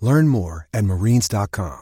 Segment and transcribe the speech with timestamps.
[0.00, 1.80] Learn more at marines.com.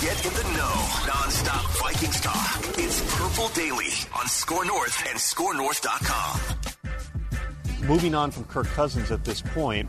[0.00, 0.88] Get in the know.
[1.06, 2.60] Non-stop Vikings talk.
[2.78, 6.40] It's Purple Daily on Score North and ScoreNorth.com.
[7.88, 9.88] Moving on from Kirk Cousins at this point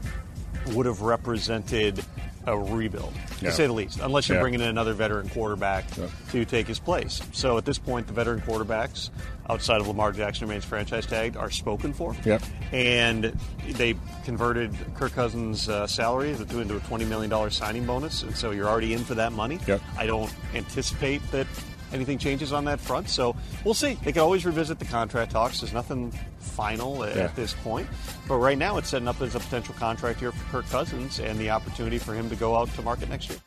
[0.73, 2.03] would have represented
[2.48, 3.50] a rebuild, Yeah.
[3.50, 4.42] to say the least, unless you're Yeah.
[4.42, 5.86] bringing in another veteran quarterback
[6.31, 7.22] to take his place.
[7.34, 9.09] So at this point, the veteran quarterbacks
[9.50, 12.16] outside of Lamar Jackson remains franchise tagged are spoken for.
[12.25, 12.42] Yep.
[12.72, 18.36] And they converted Kirk Cousins' uh, salary into into a $20 million signing bonus, and
[18.36, 19.59] so you're already in for that money.
[19.68, 19.81] Yep.
[19.98, 21.48] I don't anticipate that
[21.93, 23.97] anything changes on that front, so we'll see.
[24.03, 25.61] They can always revisit the contract talks.
[25.61, 27.27] There's nothing final at Yeah.
[27.35, 27.88] this point,
[28.27, 31.38] but right now it's setting up as a potential contract year for Kirk Cousins and
[31.39, 33.39] the opportunity for him to go out to market next year.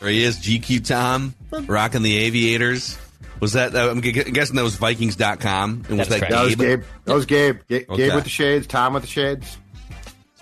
[0.00, 2.96] There he is, GQ Tom, rocking the aviators.
[3.40, 5.84] Was that, I'm guessing that was Vikings.com.
[5.88, 6.32] And was That's that correct.
[6.32, 6.80] That was Gabe?
[6.80, 6.82] Gabe.
[7.04, 7.58] That was Gabe.
[7.68, 7.96] Ga- Okay.
[7.96, 8.66] Gabe with the shades.
[8.66, 9.56] Tom with the shades.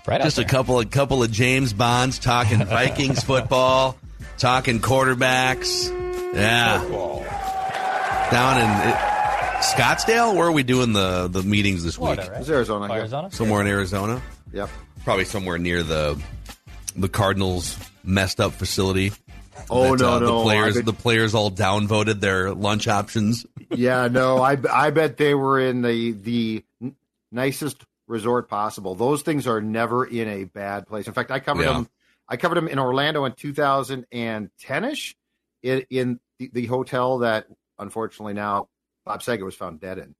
[0.06, 3.97] Right Just a couple of couple of James Bonds talking Vikings football,
[4.38, 5.91] talking quarterbacks.
[6.34, 6.78] Yeah.
[8.30, 12.19] Down in uh, Scottsdale, where are we doing the, the meetings this week?
[12.19, 12.31] Right?
[12.34, 12.88] It's Arizona.
[12.88, 13.00] Yeah.
[13.00, 13.31] Arizona?
[13.31, 14.20] Somewhere in Arizona.
[14.53, 14.69] Yep.
[15.04, 16.20] Probably somewhere near the
[16.97, 19.12] the Cardinals messed up facility.
[19.70, 20.38] Oh that, no, uh, no.
[20.38, 23.47] The players, bet- the players all downvoted their lunch options.
[23.70, 24.38] yeah, no.
[24.42, 26.65] I I bet they were in the the
[27.31, 28.94] nicest resort possible.
[28.94, 31.06] Those things are never in a bad place.
[31.06, 31.72] In fact, I covered Yeah.
[31.75, 31.88] them.
[32.28, 35.16] I covered them in Orlando in 2010 ish,
[35.66, 37.47] in, in the, the hotel that
[37.78, 38.69] unfortunately now
[39.04, 40.15] Bob Saget was found dead in.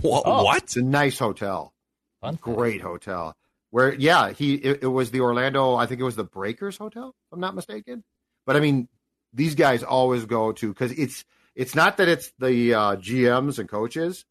[0.00, 0.22] What?
[0.26, 0.44] Oh.
[0.44, 0.62] what?
[0.62, 1.72] It's a nice hotel,
[2.20, 2.38] Fun.
[2.40, 3.36] great hotel.
[3.70, 5.74] Where yeah, he it, it was the Orlando.
[5.74, 8.04] I think it was the Breakers Hotel, if I'm not mistaken.
[8.46, 8.88] But I mean,
[9.32, 11.24] these guys always go to because it's
[11.54, 14.24] it's not that it's the uh, GMs and coaches.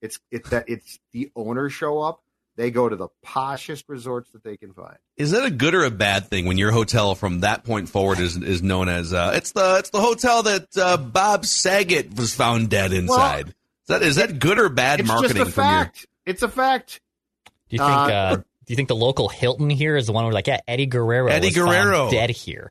[0.00, 2.22] It's it's that it's the owners show up.
[2.56, 4.96] They go to the poshest resorts that they can find.
[5.16, 8.18] Is that a good or a bad thing when your hotel from that point forward
[8.18, 12.34] is is known as uh, it's the it's the hotel that uh, Bob Saget was
[12.34, 13.48] found dead inside?
[13.48, 13.54] is
[13.88, 15.78] that is that good or bad It's marketing just a from your?
[15.84, 16.06] fact.
[16.26, 17.00] It's a fact.
[17.70, 17.90] Do you think?
[17.90, 18.42] Uh, Uh, do
[18.72, 21.48] you think the local Hilton here is the one where like, yeah, Eddie Guerrero, Eddie
[21.48, 22.10] was found Guerrero.
[22.10, 22.70] dead here?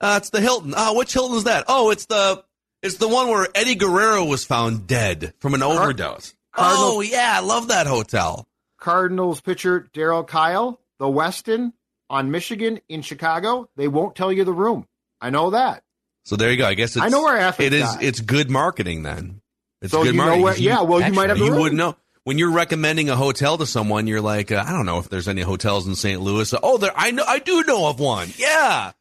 [0.00, 0.72] Uh, it's the Hilton.
[0.76, 1.64] Oh, which Hilton is that?
[1.68, 2.42] Oh, it's the
[2.82, 6.34] it's the one where Eddie Guerrero was found dead from an overdose.
[6.54, 8.47] Cardinals- Oh yeah, I love that hotel.
[8.78, 11.72] Cardinals pitcher Darryl Kile, the Westin
[12.10, 13.68] on Michigan in Chicago.
[13.76, 14.86] They won't tell you the room.
[15.20, 15.82] I know that.
[16.24, 16.66] So there you go.
[16.66, 17.96] I guess it's, I know where athletes it is.
[18.00, 19.40] It's good marketing then.
[19.82, 20.44] It's So good you know marketing.
[20.44, 23.56] where- yeah, well, you might have the you wouldn't know when you're recommending a hotel
[23.58, 24.06] to someone.
[24.06, 26.20] You're like, uh, I don't know if there's any hotels in St.
[26.20, 26.52] Louis.
[26.62, 26.92] Oh, there.
[26.94, 27.24] I know.
[27.26, 28.28] I do know of one.
[28.36, 28.92] Yeah,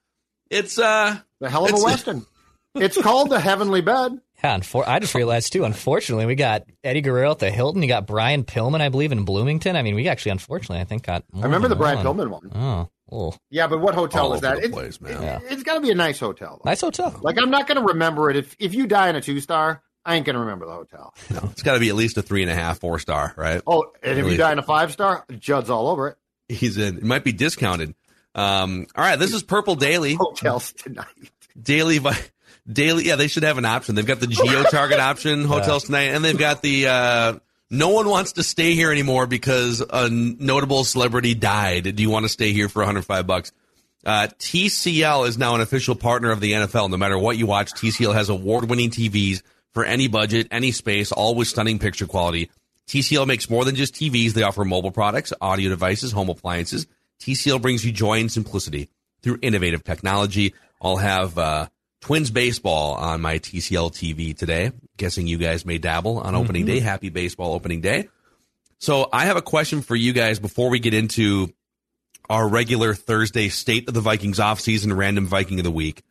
[0.50, 1.18] it's uh.
[1.40, 2.26] The hell of a Westin.
[2.76, 4.22] It's called the Heavenly Bed.
[4.44, 5.64] Yeah, unfor- I just realized too.
[5.64, 7.82] Unfortunately, we got Eddie Guerrero at the Hilton.
[7.82, 9.76] You got Brian Pillman, I believe, in Bloomington.
[9.76, 11.24] I mean, we actually, unfortunately, I think got.
[11.36, 12.28] I remember the Brian Pillman.
[12.28, 12.52] Pillman one.
[12.54, 14.62] Oh, oh, Yeah, but what hotel All was over that?
[14.62, 15.22] the It- place, man.
[15.22, 15.40] Yeah.
[15.44, 16.62] It's got to be a nice hotel.
[16.64, 16.70] though.
[16.70, 17.18] nice hotel.
[17.22, 19.82] Like I'm not going to remember it if if you die in a two star.
[20.06, 21.14] I ain't going to remember the hotel.
[21.32, 23.62] No, it's got to be at least a three and a half, four star, right?
[23.68, 24.32] Oh, and if Really?
[24.34, 26.18] you die in a five star, Judd's all over it.
[26.48, 26.98] He's in.
[26.98, 27.94] It might be discounted.
[28.36, 28.86] Um.
[28.96, 29.18] All right.
[29.18, 30.14] This is Purple Daily.
[30.14, 31.08] Hotels tonight.
[31.60, 31.98] Daily.
[31.98, 32.16] Vi-
[32.72, 33.06] Daily.
[33.06, 33.96] Yeah, they should have an option.
[33.96, 36.88] They've got the geo target option hotels tonight, and they've got the.
[36.88, 41.98] uh no one wants to stay here anymore because a notable celebrity died.
[41.98, 43.52] Do you want to stay here for 105 bucks?
[44.06, 46.90] Uh, TCL is now an official partner of the NFL.
[46.90, 49.42] No matter what you watch, TCL has award-winning TVs
[49.74, 52.50] for any budget, any space, all with stunning picture quality.
[52.88, 54.32] TCL makes more than just TVs.
[54.32, 56.88] They offer mobile products, audio devices, home appliances.
[57.20, 58.88] TCL brings you joy and simplicity
[59.24, 60.54] through innovative technology.
[60.82, 61.68] I'll have uh,
[62.02, 64.72] Twins baseball on my TCL TV today.
[64.98, 66.76] Guessing you guys may dabble on opening mm-hmm.
[66.76, 66.80] day.
[66.80, 68.10] Happy baseball opening day.
[68.80, 71.52] So I have a question for you guys before we get into
[72.30, 76.04] our regular Thursday state of the Vikings offseason random Viking of the week.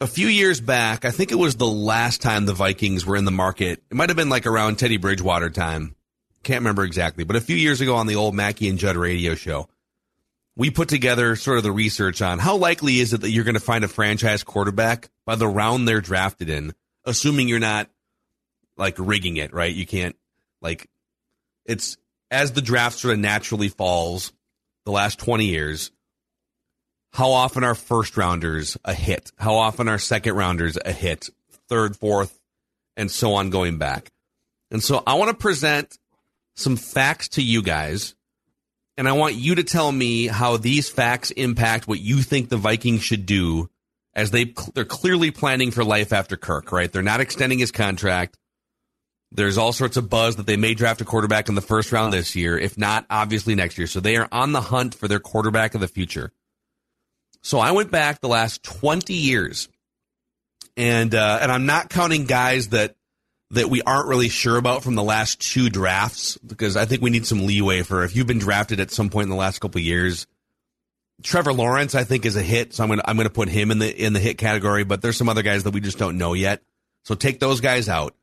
[0.00, 3.24] a few years back, I think it was the last time the Vikings were in
[3.24, 3.82] the market.
[3.90, 5.94] It might have been like around Teddy Bridgewater time.
[6.42, 9.34] Can't remember exactly, but a few years ago on the old Mackey and Judd radio
[9.34, 9.68] show,
[10.56, 13.54] we put together sort of the research on how likely is it that you're going
[13.54, 16.74] to find a franchise quarterback by the round they're drafted in,
[17.04, 17.88] assuming you're not
[18.76, 19.74] like rigging it, right?
[19.74, 20.16] You can't
[20.60, 20.88] like
[21.64, 21.96] it's
[22.30, 24.32] as the draft sort of naturally falls
[24.84, 25.90] the last 20 years
[27.12, 29.32] how often are first rounders a hit?
[29.36, 31.28] How often are second rounders a hit?
[31.68, 32.38] Third, fourth,
[32.96, 34.10] and so on going back.
[34.70, 35.98] And so I want to present
[36.54, 38.14] some facts to you guys,
[39.00, 42.58] and I want you to tell me how these facts impact what you think the
[42.58, 43.70] Vikings should do
[44.14, 46.92] as they they're clearly planning for life after Kirk, right?
[46.92, 48.36] They're not extending his contract.
[49.32, 52.12] There's all sorts of buzz that they may draft a quarterback in the first round
[52.12, 53.86] this year, if not obviously next year.
[53.86, 56.30] So they are on the hunt for their quarterback of the future.
[57.40, 59.70] So I went back the last 20 years,
[60.76, 62.96] and uh, and I'm not counting guys that
[63.52, 67.10] that we aren't really sure about from the last two drafts because I think we
[67.10, 69.80] need some leeway for if you've been drafted at some point in the last couple
[69.80, 70.26] years.
[71.22, 73.78] Trevor Lawrence, I think, is a hit, so I'm gonna I'm gonna put him in
[73.78, 74.84] the in the hit category.
[74.84, 76.62] But there's some other guys that we just don't know yet,
[77.04, 78.14] so take those guys out.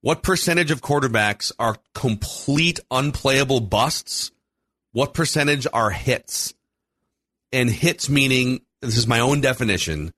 [0.00, 4.30] What percentage of quarterbacks are complete unplayable busts?
[4.92, 6.54] What percentage are hits?
[7.52, 10.12] and hits meaning this is my own definition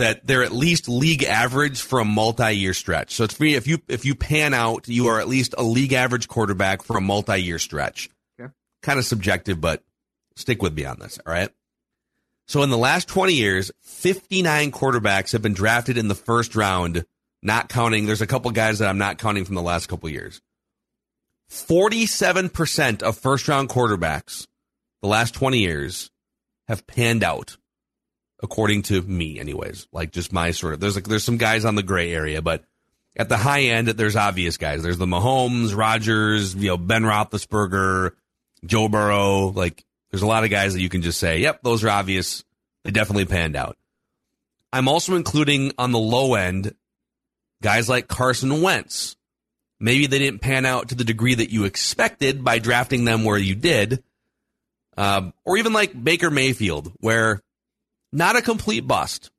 [0.00, 3.14] that they're at least league average for a multi-year stretch.
[3.14, 5.62] So it's for me if you if you pan out, you are at least a
[5.62, 8.10] league average quarterback for a multi-year stretch.
[8.38, 8.52] Okay.
[8.82, 9.82] Kind of subjective, but
[10.36, 11.50] stick with me on this, all right?
[12.46, 17.04] So in the last 20 years, 59 quarterbacks have been drafted in the first round,
[17.42, 20.40] not counting there's a couple guys that I'm not counting from the last couple years.
[21.50, 24.46] 47% of first round quarterbacks
[25.02, 26.10] the last 20 years
[26.68, 27.56] have panned out
[28.42, 29.86] according to me anyways.
[29.92, 32.64] Like just my sort of there's like there's some guys on the gray area but
[33.16, 34.82] at the high end there's obvious guys.
[34.82, 38.12] There's the Mahomes Rodgers, you know Ben Roethlisberger
[38.64, 39.48] Joe Burrow.
[39.48, 42.44] Like there's a lot of guys that you can just say yep those are obvious.
[42.84, 43.76] They definitely panned out.
[44.72, 46.74] I'm also including on the low end
[47.62, 49.16] guys like Carson Wentz.
[49.78, 53.38] Maybe they didn't pan out to the degree that you expected by drafting them where
[53.38, 54.02] you did.
[54.96, 57.40] Um, or even like Baker Mayfield, where
[58.12, 59.30] not a complete bust,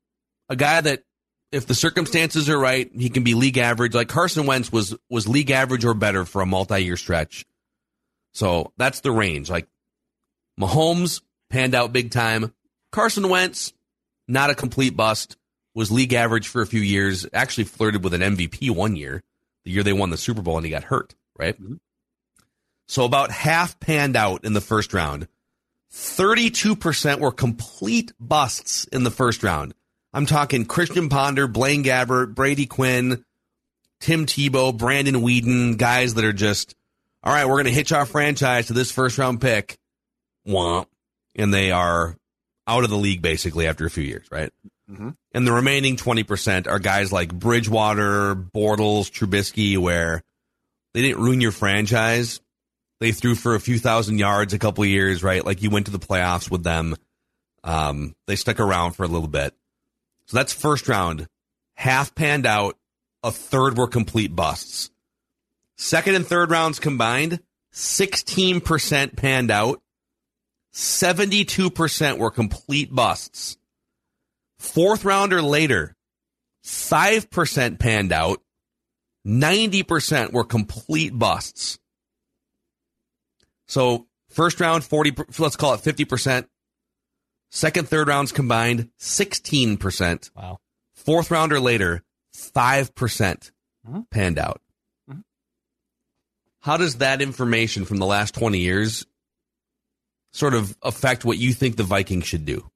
[0.50, 1.04] a guy that
[1.52, 3.94] if the circumstances are right, he can be league average.
[3.94, 7.46] Like Carson Wentz was was league average or better for a multi year stretch.
[8.34, 9.50] So that's the range.
[9.50, 9.68] Like
[10.60, 12.54] Mahomes panned out big time.
[12.92, 13.74] Carson Wentz,
[14.28, 15.38] not a complete bust,
[15.74, 17.28] was league average for a few years.
[17.34, 19.22] Actually flirted with an MVP one year,
[19.66, 21.16] the year they won the Super Bowl and he got hurt.
[21.38, 21.60] Right.
[21.60, 21.76] Mm-hmm.
[22.88, 25.28] So about half panned out in the first round.
[25.94, 29.74] 32% were complete busts in the first round.
[30.14, 33.24] I'm talking Christian Ponder, Blaine Gabbert, Brady Quinn,
[34.00, 36.76] Tim Tebow, Brandon Weeden, guys that are just,
[37.24, 39.78] all right, we're going to hitch our franchise to this first round pick.
[40.48, 40.88] Womp.
[41.36, 42.18] And they are
[42.68, 44.52] out of the league basically after a few years, right?
[44.90, 45.10] Mm-hmm.
[45.34, 50.22] And the remaining 20% are guys like Bridgewater, Bortles, Trubisky, where
[50.94, 52.42] they didn't ruin your franchise,
[53.02, 55.44] they threw for a few thousand yards a couple years, right?
[55.44, 56.96] Like you went to the playoffs with them.
[57.64, 59.56] Um, they stuck around for a little bit.
[60.28, 61.28] So that's first round.
[61.74, 62.78] Half panned out.
[63.24, 64.92] A third were complete busts.
[65.78, 67.40] Second and third rounds combined,
[67.74, 69.82] 16% panned out.
[70.74, 73.58] 72% were complete busts.
[74.60, 75.96] Fourth rounder later,
[76.66, 78.42] 5% panned out.
[79.26, 81.80] 90% were complete busts.
[83.72, 86.46] So first round, 40, let's call it 50%.
[87.52, 90.30] Second, third rounds combined, 16%.
[90.36, 90.58] Wow.
[90.94, 92.04] Fourth rounder later,
[92.36, 94.00] 5% mm-hmm.
[94.12, 94.60] panned out.
[95.10, 95.22] Mm-hmm.
[96.60, 99.06] How does that information from the last 20 years
[100.34, 102.70] sort of affect what you think the Vikings should do?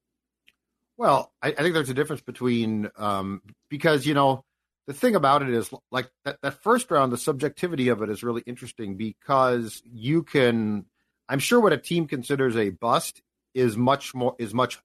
[0.95, 4.45] Well, I, I think there's a difference between um, because you know
[4.87, 8.23] the thing about it is like that, that first round, the subjectivity of it is
[8.23, 10.85] really interesting because you can,
[11.27, 13.21] I'm sure what a team considers a bust
[13.53, 14.79] is much more, is much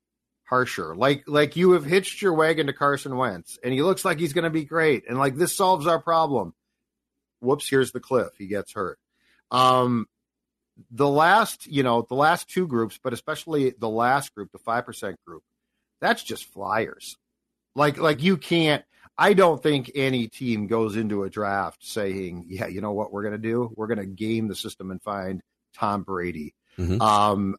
[0.45, 0.97] harsher.
[0.97, 4.33] Like, like you have hitched your wagon to Carson Wentz and he looks like he's
[4.33, 5.05] going to be great.
[5.09, 6.55] And like, this solves our problem.
[7.41, 8.31] Whoops, here's the cliff.
[8.39, 8.99] He gets hurt.
[9.51, 10.07] Um,
[10.91, 15.17] the last, you know, the last two groups, but especially the last group, the 5%
[15.27, 15.43] group,
[16.01, 17.19] that's just flyers.
[17.75, 18.85] Like, like you can't,
[19.21, 23.23] I don't think any team goes into a draft saying, "Yeah, you know what we're
[23.23, 23.71] going to do?
[23.77, 25.43] We're going to game the system and find
[25.75, 27.03] Tom Brady." Mm-hmm.
[27.03, 27.57] Um,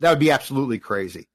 [0.00, 1.28] that would be absolutely crazy.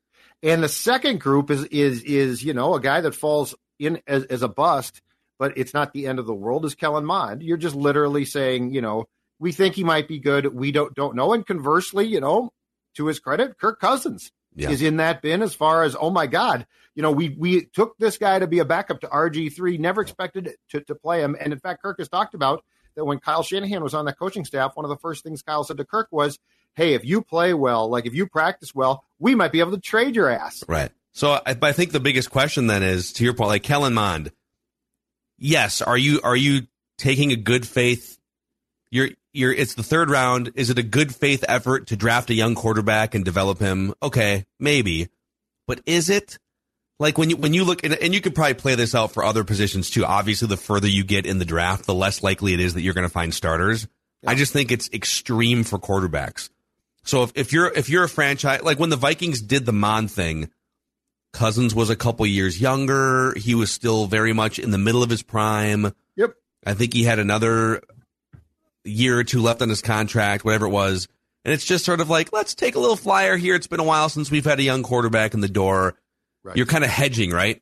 [0.43, 4.25] And the second group is is is you know a guy that falls in as,
[4.25, 5.01] as a bust,
[5.39, 6.65] but it's not the end of the world.
[6.65, 7.41] Is Kellen Mond?
[7.41, 9.05] You're just literally saying, you know,
[9.39, 10.53] we think he might be good.
[10.53, 11.31] We don't don't know.
[11.31, 12.51] And conversely, you know,
[12.95, 14.69] to his credit, Kirk Cousins yeah.
[14.69, 17.97] is in that bin as far as oh my god, you know, we we took
[17.97, 21.35] this guy to be a backup to RG three, never expected to to play him,
[21.39, 22.63] and in fact, Kirk has talked about
[22.95, 25.63] that when Kyle Shanahan was on that coaching staff, one of the first things Kyle
[25.63, 26.37] said to Kirk was,
[26.75, 29.79] "Hey, if you play well, like if you practice well, we might be able to
[29.79, 30.91] trade your ass." Right.
[31.13, 34.31] So I, I think the biggest question then is to your point, like Kellen Mond.
[35.37, 36.67] Yes, are you are you
[36.97, 38.19] taking a good faith?
[38.91, 39.53] You're you're.
[39.53, 40.51] It's the third round.
[40.55, 43.93] Is it a good faith effort to draft a young quarterback and develop him?
[44.01, 45.09] Okay, maybe,
[45.67, 46.37] but is it?
[46.99, 49.23] Like when you when you look and, and you could probably play this out for
[49.23, 50.05] other positions too.
[50.05, 52.93] Obviously, the further you get in the draft, the less likely it is that you're
[52.93, 53.87] going to find starters.
[54.21, 54.31] Yeah.
[54.31, 56.49] I just think it's extreme for quarterbacks.
[57.03, 60.11] So if, if you're if you're a franchise like when the Vikings did the Mond
[60.11, 60.49] thing,
[61.33, 63.33] Cousins was a couple years younger.
[63.35, 65.93] He was still very much in the middle of his prime.
[66.15, 66.35] Yep.
[66.65, 67.81] I think he had another
[68.83, 71.07] year or two left on his contract, whatever it was.
[71.45, 73.55] And it's just sort of like, let's take a little flyer here.
[73.55, 75.95] It's been a while since we've had a young quarterback in the door.
[76.43, 76.55] Right.
[76.55, 77.61] You're kind of hedging, right?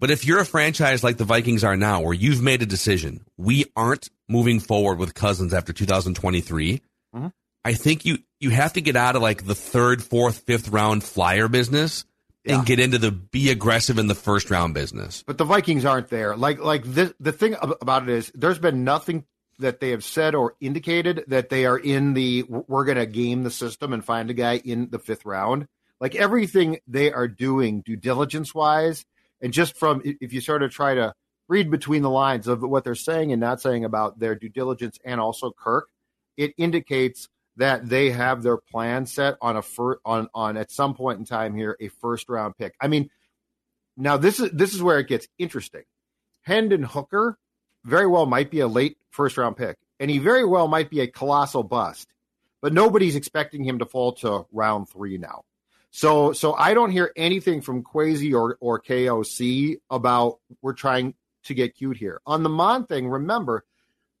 [0.00, 3.24] But if you're a franchise like the Vikings are now, where you've made a decision,
[3.36, 6.80] we aren't moving forward with Cousins after 2023.
[7.14, 7.26] Mm-hmm.
[7.64, 11.02] I think you you have to get out of like the third, fourth, fifth round
[11.02, 12.04] flyer business
[12.44, 12.56] yeah.
[12.56, 15.24] and get into the be aggressive in the first round business.
[15.26, 16.36] But the Vikings aren't there.
[16.36, 19.24] Like like this, the thing about it is, there's been nothing
[19.58, 23.42] that they have said or indicated that they are in the we're going to game
[23.42, 25.66] the system and find a guy in the fifth round
[26.00, 29.04] like everything they are doing due diligence wise
[29.40, 31.12] and just from if you sort of try to
[31.48, 34.98] read between the lines of what they're saying and not saying about their due diligence
[35.04, 35.88] and also Kirk,
[36.36, 40.94] it indicates that they have their plan set on a fir- on on at some
[40.94, 42.74] point in time here a first round pick.
[42.80, 43.10] I mean,
[43.96, 45.82] now this is this is where it gets interesting.
[46.42, 47.38] Hendon Hooker
[47.84, 51.00] very well might be a late first round pick, and he very well might be
[51.00, 52.08] a colossal bust.
[52.60, 55.44] But nobody's expecting him to fall to round three now.
[55.90, 61.54] So so I don't hear anything from Kwesi or or KOC about we're trying to
[61.54, 62.20] get cute here.
[62.26, 63.64] On the Mond thing, remember,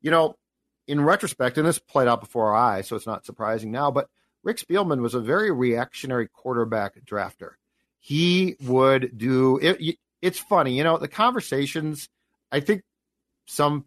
[0.00, 0.36] you know,
[0.86, 4.08] in retrospect, and this played out before our eyes, so it's not surprising now, but
[4.42, 7.52] Rick Spielman was a very reactionary quarterback drafter.
[8.00, 12.08] He would do it, it's funny, you know, the conversations,
[12.50, 12.82] I think
[13.46, 13.84] some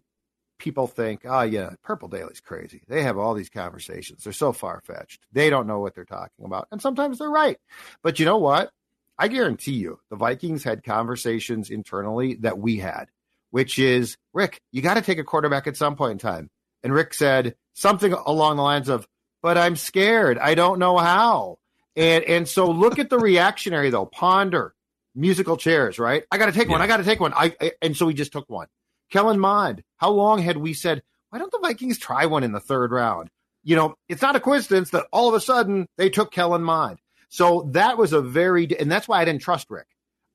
[0.62, 2.82] people think, oh, yeah, Purple Daily's crazy.
[2.86, 4.22] They have all these conversations.
[4.22, 5.26] They're so far fetched.
[5.32, 6.68] They don't know what they're talking about.
[6.70, 7.58] And sometimes they're right.
[8.02, 8.70] But you know what?
[9.18, 13.06] I guarantee you the Vikings had conversations internally that we had,
[13.50, 16.48] which is, Rick, you got to take a quarterback at some point in time.
[16.84, 19.06] And Rick said something along the lines of,
[19.42, 20.38] but I'm scared.
[20.38, 21.58] I don't know how.
[21.94, 24.06] And and so look at the reactionary though.
[24.06, 24.74] Ponder
[25.14, 26.24] musical chairs, right?
[26.30, 26.72] I got to take yeah.
[26.72, 26.80] one.
[26.80, 27.34] I got to take one.
[27.34, 28.68] I, I, and so we just took one.
[29.12, 29.84] Kellen Mond.
[29.98, 33.28] How long had we said, why don't the Vikings try one in the third round?
[33.62, 36.98] You know, it's not a coincidence that all of a sudden they took Kellen Mond.
[37.28, 39.86] So that was a very, and that's why I didn't trust Rick.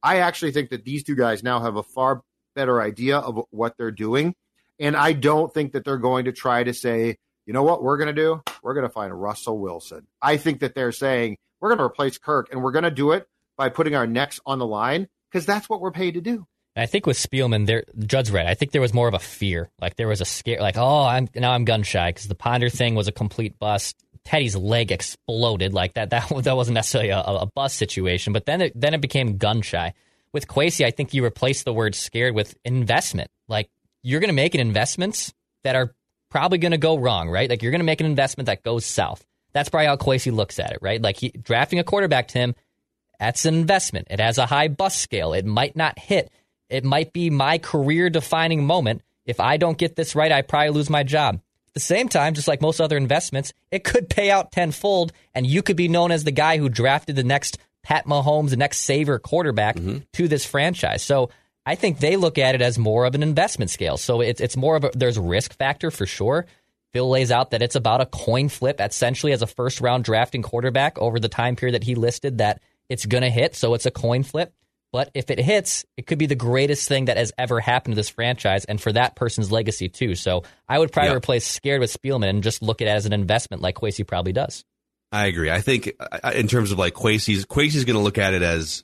[0.01, 2.21] I actually think that these two guys now have a far
[2.55, 4.33] better idea of what they're doing.
[4.79, 7.97] And I don't think that they're going to try to say, you know what we're
[7.97, 8.41] going to do?
[8.61, 10.05] We're going to find Russell Wilson.
[10.21, 13.11] I think that they're saying we're going to replace Kirk and we're going to do
[13.11, 16.45] it by putting our necks on the line because that's what we're paid to do.
[16.77, 18.45] I think with Spielman, there Judd's right.
[18.45, 21.03] I think there was more of a fear, like there was a scare, like oh,
[21.03, 23.95] I'm now I'm gun shy because the Ponder thing was a complete bust.
[24.23, 26.11] Teddy's leg exploded like that.
[26.11, 29.61] That that wasn't necessarily a, a bust situation, but then it then it became gun
[29.61, 29.93] shy.
[30.33, 33.31] With Kwesi, I think you replace the word scared with investment.
[33.47, 33.69] Like
[34.03, 35.95] you're going to make an investments that are
[36.29, 37.49] probably going to go wrong, right?
[37.49, 39.25] Like you're going to make an investment that goes south.
[39.53, 41.01] That's probably how Kwesi looks at it, right?
[41.01, 42.55] Like he, drafting a quarterback to him,
[43.19, 44.07] that's an investment.
[44.11, 45.33] It has a high bust scale.
[45.33, 46.29] It might not hit
[46.69, 49.01] it might be my career defining moment.
[49.25, 51.35] If I don't get this right, I probably lose my job.
[51.35, 55.45] At the same time, just like most other investments, it could pay out tenfold, and
[55.45, 58.79] you could be known as the guy who drafted the next Pat Mahomes, the next
[58.79, 59.99] saver quarterback mm-hmm.
[60.13, 61.03] to this franchise.
[61.03, 61.29] So
[61.65, 63.97] I think they look at it as more of an investment scale.
[63.97, 66.45] So it's it's more of a there's a risk factor for sure.
[66.93, 70.41] Phil lays out that it's about a coin flip essentially as a first round drafting
[70.41, 73.55] quarterback over the time period that he listed that it's going to hit.
[73.55, 74.53] So it's a coin flip.
[74.91, 77.95] But if it hits, it could be the greatest thing that has ever happened to
[77.97, 80.15] this franchise and for that person's legacy too.
[80.15, 81.17] So I would probably yep.
[81.17, 84.33] replace Scared with Spielman and just look at it as an investment like Kwesi probably
[84.33, 84.63] does.
[85.11, 85.51] I agree.
[85.51, 88.83] I think uh, in terms of like Kwesi's, Kwesi's going to look at it as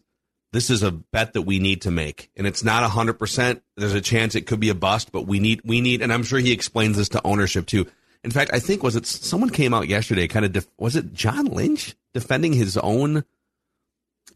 [0.54, 3.64] this is a bet that we need to make, and it's not hundred percent.
[3.76, 6.24] There's a chance it could be a bust, but we need we need, and I'm
[6.24, 7.88] sure he explains this to ownership too.
[8.24, 11.12] In fact, I think was it someone came out yesterday, kind of def, was it
[11.12, 13.26] John Lynch defending his own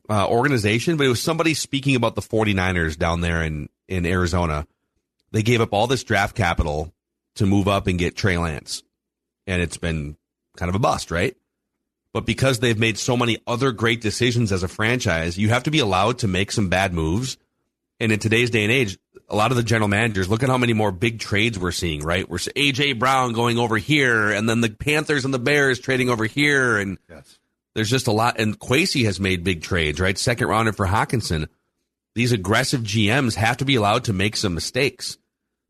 [0.10, 4.66] uh, organization, but it was somebody speaking about the 49ers down there in, in Arizona.
[5.32, 6.94] They gave up all this draft capital
[7.36, 8.84] to move up and get Trey Lance.
[9.46, 10.18] And it's been
[10.56, 11.36] kind of a bust, right?
[12.14, 15.72] But because they've made so many other great decisions as a franchise, you have to
[15.72, 17.38] be allowed to make some bad moves.
[18.00, 18.98] And in today's day and age,
[19.30, 22.02] a lot of the general managers, look at how many more big trades we're seeing,
[22.02, 22.28] right?
[22.28, 26.26] We're AJ Brown going over here, and then the Panthers and the Bears trading over
[26.26, 27.38] here, and Yes.
[27.78, 28.40] There's just a lot.
[28.40, 30.18] And Kwesi has made big trades, right?
[30.18, 31.48] Second rounder for Hockenson.
[32.16, 35.20] These aggressive GMs have to be allowed to make some mistakes.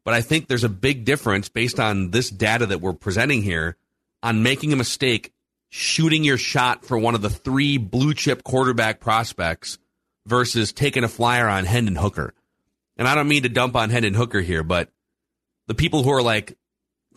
[0.05, 3.75] But I think there's a big difference based on this data that we're presenting here
[4.23, 5.33] on making a mistake,
[5.67, 9.77] shooting your shot for one of the three blue chip quarterback prospects
[10.25, 12.33] versus taking a flyer on Hendon Hooker.
[12.95, 14.87] And I don't mean to dump on Hendon Hooker here, but
[15.67, 16.57] the people who are like,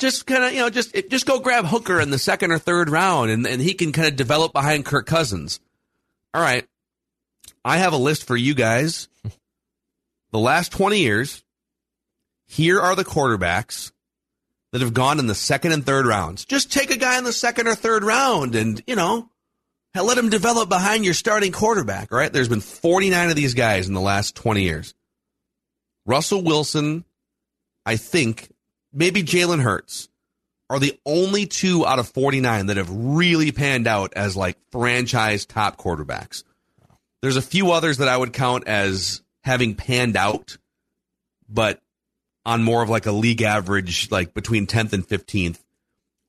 [0.01, 2.91] just kind of, you know, just just go grab Hooker in the second or third
[2.91, 5.61] round, and, and he can kind of develop behind Kirk Cousins.
[6.35, 6.67] All right,
[7.65, 9.09] I have a list for you guys.
[10.33, 11.45] The last twenty years,
[12.47, 13.93] here are the quarterbacks
[14.73, 16.45] that have gone in the second and third rounds.
[16.45, 19.29] Just take a guy in the second or third round, and you know,
[19.95, 22.13] let him develop behind your starting quarterback.
[22.13, 24.95] All right, there's been forty nine of these guys in the last twenty years.
[26.07, 27.05] Russell Wilson,
[27.85, 28.49] I think,
[28.93, 30.09] maybe Jalen Hurts
[30.69, 35.45] are the only two out of 49 that have really panned out as like franchise
[35.45, 36.45] top quarterbacks.
[37.23, 40.57] There's a few others that I would count as having panned out,
[41.49, 41.81] but
[42.47, 45.59] on more of like a league average, like between 10th and 15th.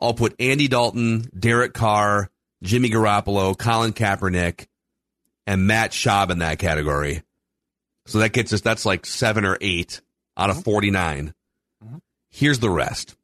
[0.02, 2.30] I'll put Andy Dalton, Derek Carr,
[2.64, 4.68] Jimmy Garoppolo, Colin Kaepernick,
[5.46, 7.22] and Matt Schaub in that category.
[8.08, 10.02] So that gets us, that's like seven or eight
[10.36, 10.72] out of mm-hmm.
[10.72, 11.34] 49.
[12.32, 13.16] Here's the rest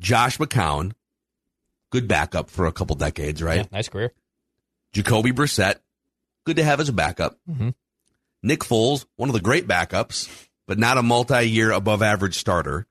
[0.00, 0.92] Josh McCown,
[1.90, 3.58] good backup for a couple decades, right?
[3.58, 4.12] Yeah, nice career.
[4.92, 5.76] Jacoby Brissett,
[6.44, 7.38] good to have as a backup.
[7.48, 7.74] Mhm.
[8.42, 10.28] Nick Foles, one of the great backups,
[10.66, 12.86] but not a multi year above average starter.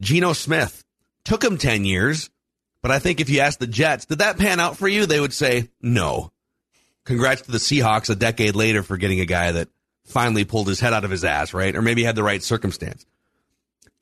[0.00, 0.84] Geno Smith,
[1.24, 2.30] took him 10 years,
[2.80, 5.06] but I think if you ask the Jets, did that pan out for you?
[5.06, 6.32] They would say no.
[7.04, 9.68] Congrats to the Seahawks a decade later for getting a guy that
[10.04, 11.74] finally pulled his head out of his ass, right?
[11.76, 13.04] Or maybe had the right circumstance.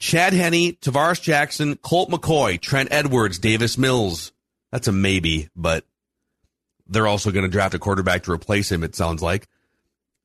[0.00, 4.32] Chad Henne, Tarvaris Jackson, Colt McCoy, Trent Edwards, Davis Mills.
[4.72, 5.84] That's a maybe, but
[6.88, 9.46] they're also going to draft a quarterback to replace him, it sounds like.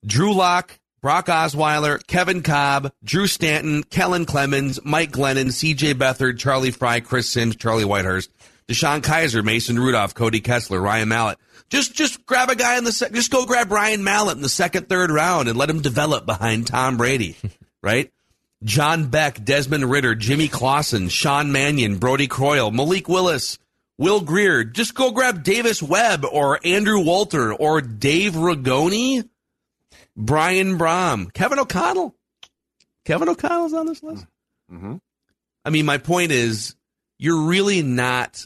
[0.06, 6.72] Drew Lock, Brock Osweiler, Kevin Kolb, Drew Stanton, Kellen Clemens, Mike Glennon, CJ Beathard, Charlie
[6.72, 8.30] Frye, Chris Sims, Charlie Whitehurst,
[8.68, 11.38] DeShone Kizer, Mason Rudolph, Cody Kessler, Ryan Mallett.
[11.70, 14.50] Just just grab a guy in the sec- just go grab Ryan Mallett in the
[14.50, 17.36] second, third round and let him develop behind Tom Brady,
[17.84, 18.12] right?
[18.66, 23.60] John Beck, Desmond Ridder, Jimmy Clausen, Sean Mannion, Brodie Croyle, Malik Willis,
[23.98, 24.64] Will Grier.
[24.64, 29.30] Just go grab Davis Webb or Andrew Walter or Dave Ragone,
[30.18, 32.16] Brian Brohm, Kevin O'Connell.
[33.06, 34.26] Kevin O'Connell's on this list.
[34.74, 35.00] Mhm.
[35.64, 36.76] I mean, my point is,
[37.20, 38.46] you're really not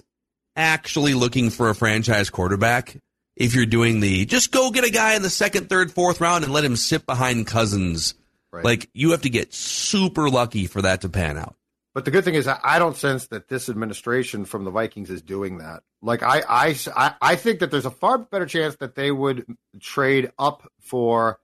[0.56, 2.98] actually looking for a franchise quarterback
[3.38, 6.44] if you're doing the just go get a guy in the second, third, fourth round
[6.44, 8.14] and let him sit behind Cousins.
[8.52, 8.66] Right.
[8.66, 11.56] Like you have to get super lucky for that to pan out.
[11.96, 15.22] But the good thing is, I don't sense that this administration from the Vikings is
[15.24, 15.82] doing that.
[16.04, 19.46] Like, I, I, I- I think that there's a far better chance that they would
[19.82, 21.40] trade up for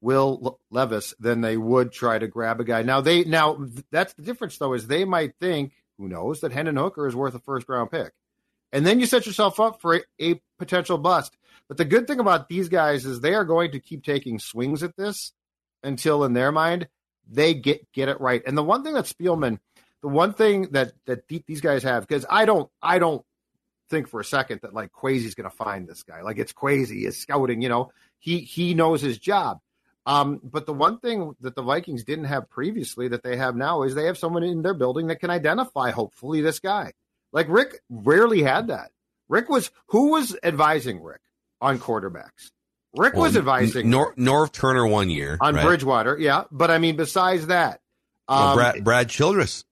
[0.00, 2.82] Will Levis than they would try to grab a guy.
[2.82, 6.76] Now, they, now that's the difference, though, is they might think, who knows, that Hendon
[6.76, 8.12] Hooker is worth a first round pick.
[8.72, 11.36] And then you set yourself up for a, a potential bust.
[11.68, 14.82] But the good thing about these guys is they are going to keep taking swings
[14.82, 15.32] at this
[15.84, 16.88] until, in their mind,
[17.30, 18.42] they get get it right.
[18.46, 19.58] And the one thing that Spielman,
[20.02, 23.24] the one thing that that th- these guys have, because I don't, I don't
[23.90, 26.22] think for a second that like Kwesi's going to find this guy.
[26.22, 27.62] Like it's Quasi is scouting.
[27.62, 29.60] You know, he he knows his job.
[30.06, 33.82] Um, but the one thing that the Vikings didn't have previously that they have now
[33.82, 36.92] is they have someone in their building that can identify, hopefully, this guy.
[37.32, 38.90] Like Rick rarely had that.
[39.28, 41.20] Rick was who was advising Rick
[41.60, 42.50] on quarterbacks.
[42.96, 45.64] Rick was advising Nor- Norv Turner one year on right?
[45.64, 46.44] Bridgewater, yeah.
[46.50, 47.80] But I mean, besides that,
[48.28, 49.64] Well, um, Brad, Brad Childress,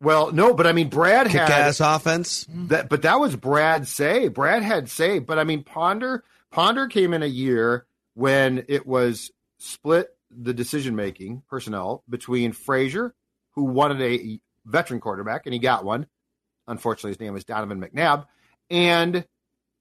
[0.00, 2.46] well, no, but I mean, Brad kick had ass offense.
[2.48, 4.28] that, but that was Brad say.
[4.28, 9.30] Brad had say, but I mean, Ponder Ponder came in a year when it was
[9.58, 13.14] split the decision making personnel between Frazier,
[13.52, 16.06] who wanted a veteran quarterback, and he got one.
[16.66, 18.26] Unfortunately, his name was Donovan McNabb,
[18.70, 19.26] and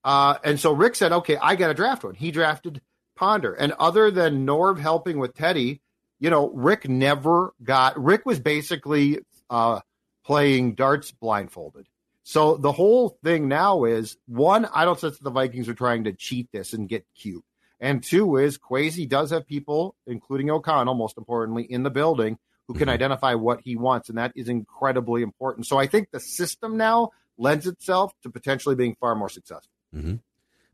[0.04, 2.82] uh, and so Rick said, "Okay, I got to draft one." He drafted
[3.16, 5.82] Ponder, and other than Norv helping with Teddy,
[6.20, 8.02] you know, Rick never got.
[8.02, 9.82] Rick was basically uh,
[10.26, 11.86] playing darts blindfolded
[12.24, 16.06] So the whole thing now is one, I don't sense that the Vikings are trying
[16.06, 17.44] to cheat this and get cute.
[17.82, 22.38] And two is Kwesi does have people, including O'Connell, most importantly, in the building
[22.68, 22.94] who can Mhm.
[22.94, 24.08] identify what he wants.
[24.08, 25.68] And that is incredibly important.
[25.68, 29.73] So I think the system now lends itself to potentially being far more successful.
[29.96, 30.16] Mm-hmm.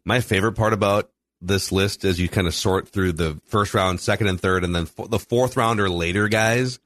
[0.05, 3.99] My favorite part about this list as you kind of sort through the first round,
[3.99, 6.79] second and third, and then f- the fourth round or later guys,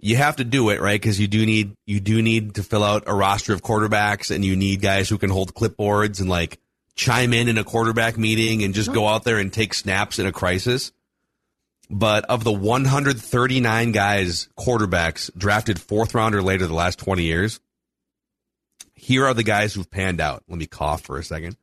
[0.00, 1.00] you have to do it right?
[1.00, 4.44] Because you do need you do need to fill out a roster of quarterbacks, and
[4.44, 6.58] you need guys who can hold clipboards and like
[6.94, 10.26] chime in in a quarterback meeting and just go out there and take snaps in
[10.26, 10.92] a crisis.
[11.90, 17.60] But of the 139 guys, quarterbacks drafted fourth round or later the last 20 years,
[18.96, 20.42] here are the guys who've panned out.
[20.48, 21.56] Let me cough for a second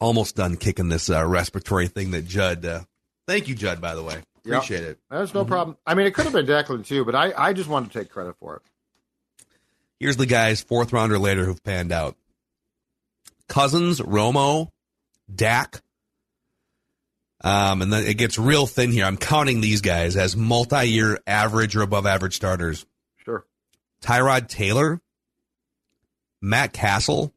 [0.00, 2.64] almost done kicking this uh, respiratory thing that Judd.
[2.64, 2.80] Uh,
[3.28, 3.80] thank you, Judd.
[3.80, 4.54] By the way, Yep.
[4.56, 4.98] appreciate it.
[5.10, 5.76] There's no problem.
[5.86, 8.10] I mean, it could have been Declan too, but I, I just wanted to take
[8.10, 8.62] credit for it.
[9.98, 12.16] Here's the guys fourth round or later who've panned out:
[13.48, 14.68] Cousins, Romo,
[15.32, 15.80] Dak.
[17.42, 19.06] Um, and then it gets real thin here.
[19.06, 22.84] I'm counting these guys as multi-year average or above average starters.
[24.02, 25.00] Tyrod Taylor,
[26.40, 27.34] Matt Cassel,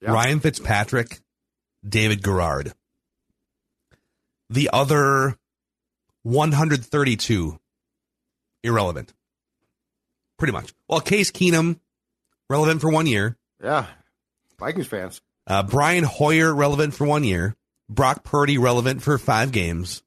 [0.00, 0.12] Yeah.
[0.12, 1.20] Ryan Fitzpatrick,
[1.86, 2.72] David Garrard.
[4.48, 5.36] The other
[6.22, 7.58] 132
[8.62, 9.12] irrelevant.
[10.38, 10.72] Pretty much.
[10.88, 11.78] Well, Case Keenum
[12.48, 13.36] relevant for one year.
[13.62, 13.86] Yeah.
[14.58, 15.20] Vikings fans.
[15.46, 17.56] Uh, Brian Hoyer relevant for one year.
[17.88, 20.02] Brock Purdy relevant for five games.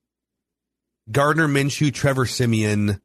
[1.11, 3.01] Gardner Minshew, Trevor Siemian.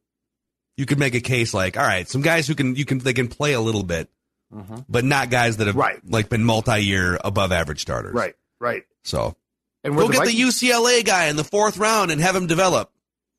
[0.79, 3.13] You could make a case like, all right, some guys who can you can they
[3.13, 4.09] can play a little bit,
[4.55, 4.77] mm-hmm.
[4.89, 6.01] but not guys that have Right.
[6.09, 8.15] like been multi-year above average starters.
[8.15, 8.35] Right.
[8.61, 8.85] Right.
[9.05, 9.37] So
[9.85, 12.91] And go get Vikings- the UCLA guy in the fourth round and have him develop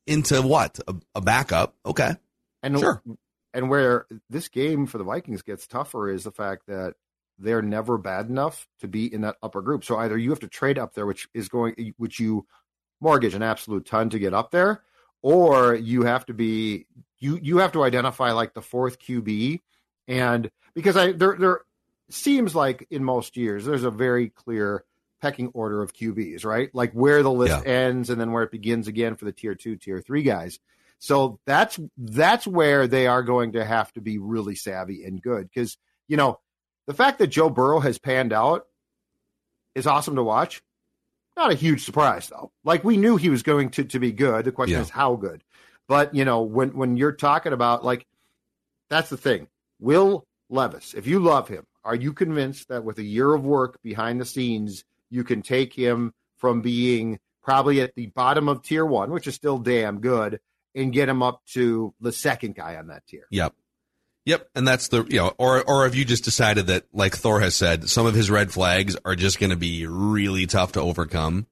[0.06, 1.74] into what a, a backup.
[1.84, 2.14] Okay.
[2.62, 3.02] And Sure.
[3.54, 6.94] and where this game for the Vikings gets tougher is the fact that
[7.38, 9.82] they're never bad enough to be in that upper group.
[9.82, 12.46] So either you have to trade up there, which is going, which you
[13.00, 14.82] mortgage an absolute ton to get up there,
[15.22, 16.86] or you have to be
[17.18, 19.60] you you have to identify like the fourth QB,
[20.08, 21.60] and because I there there
[22.08, 24.84] seems like in most years there's a very clear
[25.20, 26.70] pecking order of QBs, right?
[26.74, 29.76] Like where the list ends and then where it begins again for the tier two,
[29.76, 30.58] tier three guys.
[30.98, 35.48] So that's that's where they are going to have to be really savvy and good
[35.48, 35.76] because
[36.08, 36.40] you know
[36.86, 38.66] the fact that Joe Burrow has panned out
[39.74, 40.62] is awesome to watch.
[41.36, 42.52] Not a huge surprise though.
[42.64, 44.44] Like we knew he was going to to be good.
[44.44, 44.82] The question Yeah.
[44.82, 45.42] is how good.
[45.88, 48.06] But you know when when you're talking about like
[48.88, 49.48] that's the thing.
[49.78, 53.80] Will Levis, if you love him, are you convinced that with a year of work
[53.82, 58.84] behind the scenes, you can take him from being probably at the bottom of tier
[58.84, 60.40] one, which is still damn good,
[60.74, 63.26] and get him up to the second guy on that tier?
[63.30, 63.54] Yep.
[64.30, 64.48] Yep.
[64.54, 67.56] And that's the, you know, or, or have you just decided that, like Thor has
[67.56, 71.48] said, some of his red flags are just going to be really tough to overcome?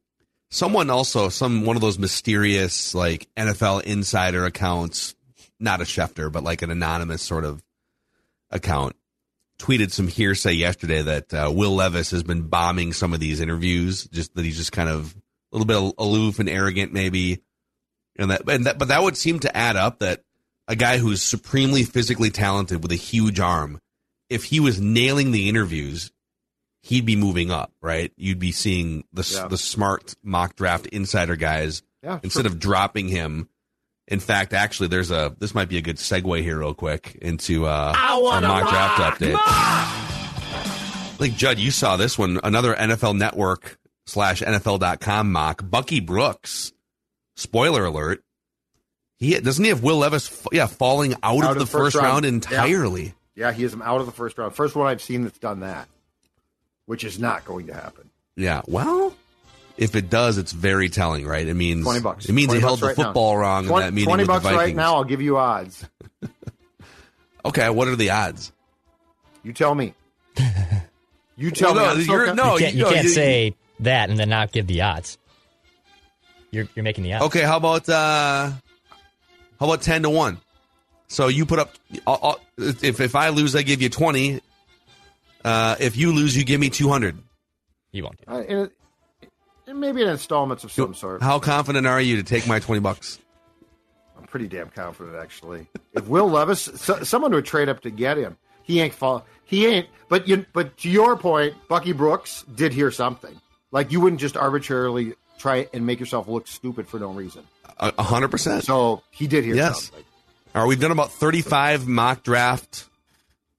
[0.53, 5.17] Someone also, some, one of those mysterious, like NFL insider accounts,
[5.59, 7.65] not a Schefter, but like an anonymous sort of
[8.53, 8.95] account,
[9.59, 14.05] tweeted some hearsay yesterday that uh, Will Levis has been bombing some of these interviews,
[14.05, 15.17] just that he's just kind of
[15.53, 17.43] a little bit aloof and arrogant, maybe.
[18.17, 20.23] And that, and that, but that would seem to add up that
[20.69, 23.81] a guy who's supremely physically talented with a huge arm,
[24.31, 26.13] if he was nailing the interviews,
[26.83, 28.13] he'd be moving up, right?
[28.17, 29.49] You'd be seeing the Yeah.
[29.49, 33.49] the smart mock draft insider guys Yeah, instead of dropping him.
[34.07, 37.67] In fact, actually, there's a this might be a good segue here, real quick, into
[37.67, 39.37] uh, our mock draft update.
[39.37, 42.39] I think Judd, you saw this one.
[42.45, 45.69] Another NFL Network slash NFL.com mock.
[45.69, 46.73] Bucky Brooks.
[47.37, 48.23] Spoiler alert.
[49.19, 50.47] He doesn't he have Will Levis?
[50.53, 53.15] Yeah, falling out, of the, first, round, entirely.
[53.35, 54.55] Yeah, he is out of the first round.
[54.55, 55.89] First one I've seen that's done that,
[56.87, 58.11] which is not going to happen.
[58.37, 58.63] Yeah.
[58.67, 59.15] Well,
[59.77, 61.47] if it does, it's very telling, right?
[61.47, 62.29] It means 20 bucks.
[62.29, 63.05] It means he held the right now.
[63.07, 64.61] football wrong in that meeting 20 with bucks the Vikings.
[64.67, 65.85] right now, I'll give you odds.
[67.45, 68.53] Okay, what are the odds?
[69.43, 69.95] You tell me.
[71.37, 72.03] You tell Well, me.
[72.03, 74.67] I'm you're- no, you can't, you no, can't you- say that and then not give
[74.67, 75.17] the odds.
[76.51, 77.27] You're you're making the odds.
[77.27, 78.51] Okay, how about uh
[79.61, 80.39] how about ten to one?
[81.09, 81.75] So you put up
[82.07, 84.41] I'll- I'll- if if I lose, I give you twenty.
[85.45, 87.17] Uh, if you lose, you give me two hundred.
[87.93, 88.19] You won't.
[88.29, 88.71] Uh, in a-
[89.71, 91.23] in maybe in installments of some sort.
[91.23, 93.19] How confident are you to take my twenty bucks?
[94.19, 95.67] I'm pretty damn confident, actually.
[95.95, 98.37] If Will Levis, so, someone would trade up to get him.
[98.63, 99.25] He ain't fall.
[99.45, 99.89] He ain't.
[100.09, 100.45] But you.
[100.53, 103.41] But to your point, Bucky Brooks did hear something.
[103.71, 107.45] Like you wouldn't just arbitrarily try and make yourself look stupid for no reason.
[107.79, 108.65] Hundred percent.
[108.65, 109.85] So he did hear Yes.
[109.87, 110.05] something.
[110.55, 112.87] All right, we've done about thirty-five mock draft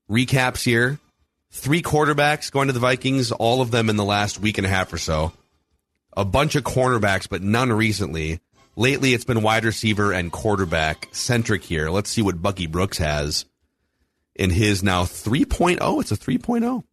[0.09, 0.99] recaps here.
[1.51, 4.69] Three quarterbacks going to the Vikings, all of them in the last week and a
[4.69, 5.31] half or so.
[6.15, 8.39] A bunch of cornerbacks, but none recently.
[8.75, 11.89] Lately, it's been wide receiver and quarterback centric here.
[11.89, 13.45] Let's see what Bucky Brooks has
[14.35, 16.01] in his now 3.0.
[16.01, 16.63] It's a 3.0.
[16.65, 16.83] All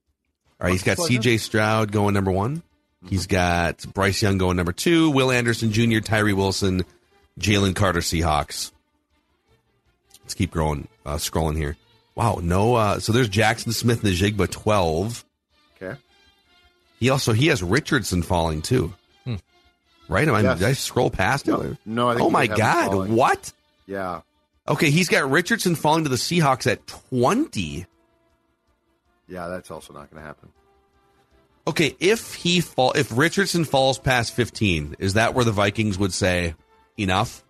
[0.58, 2.62] right, he's got CJ Stroud going number one.
[3.08, 6.84] He's got Bryce Young going number two, Will Anderson Jr., Tyree Wilson,
[7.40, 8.72] Jalen Carter Seahawks.
[10.22, 11.76] Let's keep growing, uh, scrolling here.
[12.14, 12.74] Wow, no.
[12.74, 15.24] Uh, so there's Jaxon Smith-Njigba 12.
[15.80, 15.98] Okay.
[16.98, 18.94] He also he has Richardson falling too.
[19.24, 19.36] Hmm.
[20.08, 20.26] Right?
[20.26, 20.58] Am I, Yes.
[20.58, 21.76] Did I scroll past No, it?
[21.84, 23.10] no, I think oh my God!
[23.10, 23.52] What?
[23.86, 24.22] Yeah.
[24.68, 27.86] Okay, he's got Richardson falling to the Seahawks at 20.
[29.28, 30.48] Yeah, that's also not going to happen.
[31.68, 36.12] Okay, if he fall, if Richardson falls past 15, is that where the Vikings would
[36.14, 36.54] say
[36.96, 37.42] enough?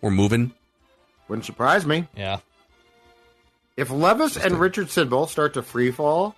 [0.00, 0.52] We're moving.
[1.28, 2.06] Wouldn't surprise me.
[2.16, 2.40] Yeah.
[3.76, 6.36] If Levis and Richardson both start to free fall,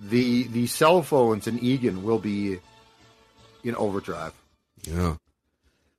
[0.00, 2.58] the the cell phones in Eagan will be
[3.64, 4.32] in overdrive.
[4.82, 5.16] Yeah.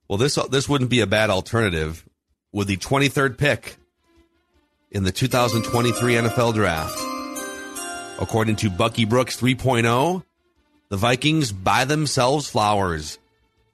[0.07, 2.07] Well, this this wouldn't be a bad alternative
[2.51, 3.75] with the 23rd pick
[4.91, 6.97] in the 2023 NFL Draft.
[8.19, 10.23] According to Bucky Brooks 3.0,
[10.89, 13.19] the Vikings buy themselves flowers.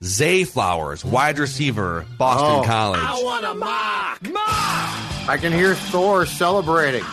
[0.03, 2.63] Zay Flowers, wide receiver, Boston Oh.
[2.65, 2.99] College.
[3.01, 4.21] I want to mock.
[4.33, 5.29] Mock.
[5.29, 7.03] I can hear Thor celebrating.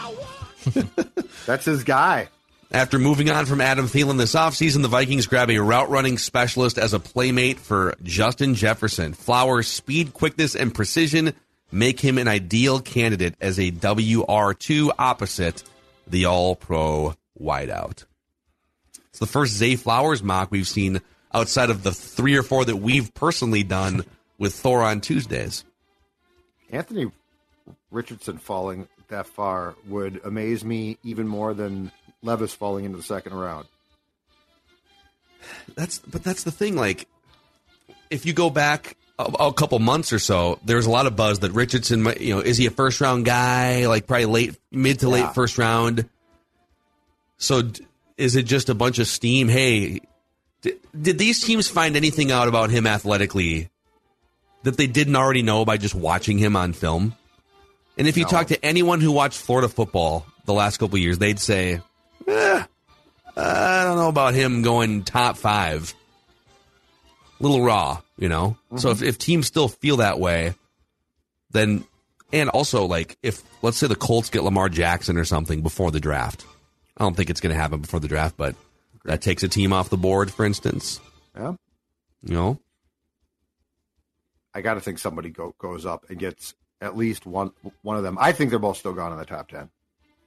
[1.47, 2.29] That's his guy.
[2.73, 6.79] After moving on from Adam Thielen this offseason, the Vikings grab a route running specialist
[6.79, 9.13] as a playmate for Justin Jefferson.
[9.13, 11.33] Flowers' speed, quickness, and precision
[11.73, 15.63] make him an ideal candidate as a WR2 opposite
[16.07, 18.05] the all pro wideout.
[19.11, 21.01] It's the first Zay Flowers mock we've seen
[21.33, 24.05] outside of the three or four that we've personally done
[24.39, 25.65] with Thor on Tuesdays.
[26.71, 27.11] Anthony
[27.91, 31.91] Richardson falling that far would amaze me even more than
[32.23, 33.67] Levis falling into the second round.
[35.75, 36.77] That's but that's the thing.
[36.77, 37.09] Like,
[38.11, 41.17] if you go back a, a couple months or so, there was a lot of
[41.17, 42.03] buzz that Richardson.
[42.03, 43.87] might- You know, is he a first round guy?
[43.87, 45.13] Like probably late, mid to Yeah.
[45.13, 46.09] late first round.
[47.39, 47.85] So, d-
[48.17, 49.49] is it just a bunch of steam?
[49.49, 50.01] Hey,
[50.63, 53.71] did, did these teams find anything out about him athletically
[54.63, 57.15] that they didn't already know by just watching him on film?
[57.97, 61.19] And if you talk to anyone who watched Florida football the last couple of years,
[61.19, 61.81] they'd say,
[62.27, 62.65] eh,
[63.37, 65.95] I don't know about him going top five.
[67.39, 68.57] A Little raw, you know?
[68.77, 70.55] So if, if teams still feel that way,
[71.51, 71.85] then,
[72.33, 76.01] and also, like, if, let's say the Colts get Lamar Jackson or something before the
[76.01, 76.45] draft.
[76.97, 78.55] I don't think it's going to happen before the draft, but
[79.05, 81.01] that takes a team off the board, for instance.
[81.35, 81.55] Yeah.
[82.23, 82.61] You know?
[84.55, 88.03] I got to think somebody go, goes up and gets at least one one of
[88.03, 88.19] them.
[88.21, 89.71] I think they're both still gone in the top ten.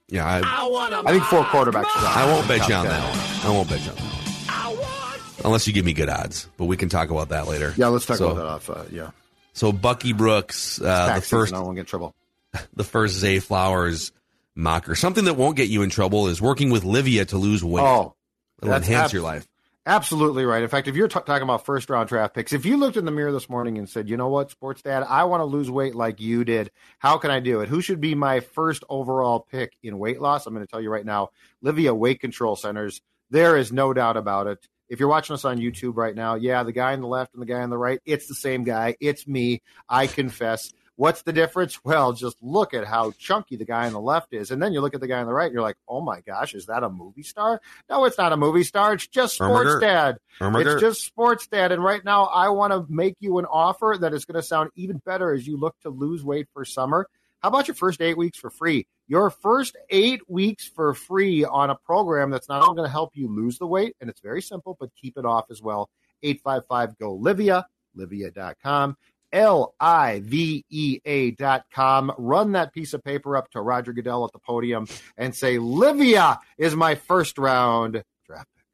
[0.08, 1.84] Yeah, I, I think four quarterbacks.
[1.96, 2.92] are gone I won't bet you on 10.
[2.92, 3.50] that one.
[3.50, 5.20] I won't bet you on that one.
[5.46, 7.72] Unless you give me good odds, but we can talk about that later.
[7.76, 8.70] Yeah, let's talk So- about that off.
[8.70, 9.10] Uh, yeah,
[9.54, 12.14] So Bucky Brooks, uh, the first I won't get in trouble.
[12.74, 14.12] the first Zay Flowers
[14.54, 14.94] mocker.
[14.94, 17.82] Something that won't get you in trouble is working with Livea to lose weight.
[17.82, 18.13] Oh,
[18.62, 19.46] It'll that's enhance your life.
[19.86, 20.62] Absolutely right.
[20.62, 23.04] In fact, if you're t- talking about first round draft picks, if you looked in
[23.04, 25.70] the mirror this morning and said, you know what, sports dad, I want to lose
[25.70, 26.70] weight like you did.
[26.98, 27.68] How can I do it?
[27.68, 30.46] Who should be my first overall pick in weight loss?
[30.46, 31.30] I'm going to tell you right now,
[31.62, 33.02] Livea Weight Control Centers.
[33.28, 34.66] There is no doubt about it.
[34.88, 37.42] If you're watching us on YouTube right now, yeah, the guy on the left and
[37.42, 38.96] the guy on the right, it's the same guy.
[39.00, 39.60] It's me.
[39.88, 40.72] I confess.
[40.96, 41.78] What's the difference?
[41.84, 44.50] Well, just look at how chunky the guy on the left is.
[44.50, 46.20] And then you look at the guy on the right and you're like, oh my
[46.20, 47.60] gosh, is that a movie star?
[47.90, 48.94] No, it's not a movie star.
[48.94, 49.80] It's just sports Ermiger.
[49.80, 50.18] dad.
[50.40, 50.74] Ermiger.
[50.74, 51.72] It's just sports dad.
[51.72, 54.70] And right now, I want to make you an offer that is going to sound
[54.76, 57.08] even better as you look to lose weight for summer.
[57.40, 58.86] How about your first eight weeks for free?
[59.06, 63.10] Your first eight weeks for free on a program that's not only going to help
[63.14, 65.90] you lose the weight, and it's very simple, but keep it off as well.
[66.22, 67.64] 855 GO Livea,
[67.98, 68.96] Livea.com.
[69.34, 72.12] L I V E A dot com.
[72.16, 76.38] Run that piece of paper up to Roger Goodell at the podium and say, Livea
[76.56, 78.64] is my first round draft pick.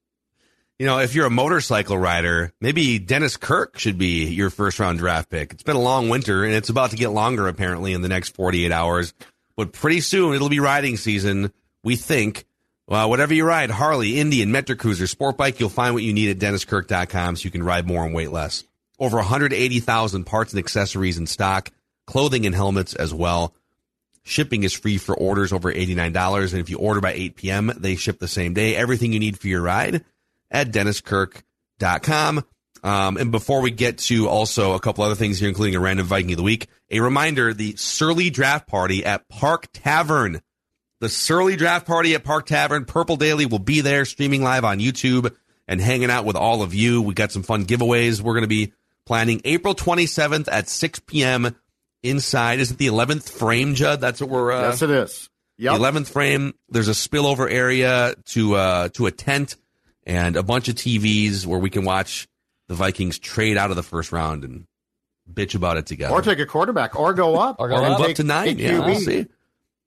[0.79, 4.99] You know, if you're a motorcycle rider, maybe Dennis Kirk should be your first round
[4.99, 5.53] draft pick.
[5.53, 8.37] It's been a long winter and it's about to get longer apparently in the next
[8.37, 9.14] 48 hours.
[9.57, 12.44] But pretty soon it'll be riding season, we think.
[12.87, 16.31] Well, whatever you ride, Harley, Indian, Metric Cruiser, Sport Bike, you'll find what you need
[16.31, 18.64] at DennisKirk.com so you can ride more and weight less.
[19.00, 21.70] Over 180,000 parts and accessories in stock,
[22.06, 23.54] clothing and helmets as well.
[24.22, 26.52] Shipping is free for orders over $89.
[26.52, 28.76] And if you order by 8 p.m., they ship the same day.
[28.76, 30.04] Everything you need for your ride
[30.50, 32.44] at DennisKirk.com.
[32.82, 36.06] Um, and before we get to also a couple other things here, including a random
[36.06, 40.42] Viking of the week, a reminder the Surly Draft Party at Park Tavern
[41.00, 42.84] the Surly Draft Party at Park Tavern.
[42.84, 45.34] Purple Daily will be there streaming live on YouTube
[45.66, 47.00] and hanging out with all of you.
[47.00, 48.20] We got some fun giveaways.
[48.20, 48.72] We're going to be
[49.11, 51.57] planning April 27th at 6 p.m.
[52.05, 52.61] inside.
[52.61, 54.01] Is it the 11th frame, Judd?
[54.01, 54.53] That's what we're.
[54.53, 55.29] Uh, yes, it is.
[55.59, 55.73] Yep.
[55.75, 56.55] The 11th frame.
[56.68, 59.57] There's a spillover area to uh, to a tent
[60.07, 62.29] and a bunch of TVs where we can watch
[62.68, 64.64] the Vikings trade out of the first round and
[65.29, 66.14] bitch about it together.
[66.14, 67.99] Or take a quarterback, or go up, Or go Or up.
[67.99, 68.61] move up to nine.
[68.61, 68.87] Yeah, QB.
[68.87, 69.27] we'll see.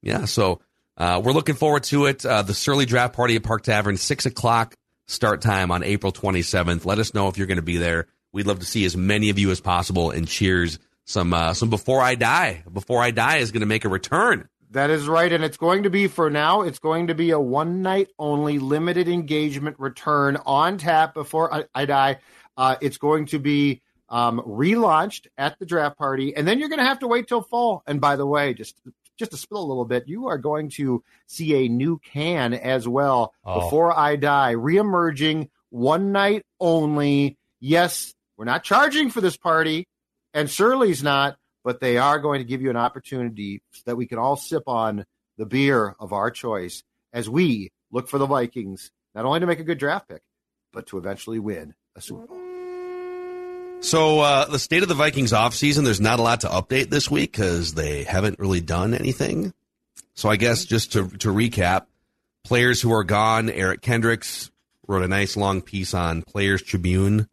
[0.02, 0.60] Yeah, so
[0.98, 2.26] uh, we're looking forward to it.
[2.26, 4.76] Uh, the Surly Draft Party at Park Tavern, six o'clock
[5.08, 6.84] start time on April 27th.
[6.86, 8.08] Let us know if you're going to be there.
[8.34, 10.12] We'd love to see as many of you as possible.
[10.12, 12.64] And cheers, some uh, some Before I Die.
[12.72, 14.50] Before I Die is going to make a return.
[14.72, 16.64] That is right, and it's going to be for now.
[16.64, 21.66] It's going to be a one night only, limited engagement return on tap before I,
[21.76, 22.18] I die.
[22.58, 26.80] Uh, it's going to be um, relaunched at the draft party, and then you're going
[26.80, 27.84] to have to wait till fall.
[27.86, 28.76] And by the way, just
[29.16, 32.88] just to spill a little bit, you are going to see a new can as
[32.88, 33.36] well.
[33.46, 33.62] Oh.
[33.62, 37.38] Before I die, reemerging, one night only.
[37.60, 38.14] Yes,
[38.44, 39.88] we're not charging for this party,
[40.34, 44.06] and Surly's not but they are going to give you an opportunity so that we
[44.06, 45.06] can all sip on
[45.38, 49.62] the beer of our choice as we look for the Vikings not only to make
[49.62, 50.22] a good draft pick,
[50.74, 52.38] but to eventually win a Super Bowl.
[53.80, 57.10] So uh, the state of the Vikings offseason, there's not a lot to update this
[57.10, 59.54] week because they haven't really done anything.
[60.16, 61.86] So I guess just to to recap,
[62.44, 64.52] players who are gone, Eric Kendricks
[64.86, 67.30] wrote a nice long piece on Players Tribune.